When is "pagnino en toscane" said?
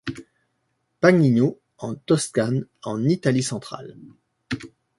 0.99-2.65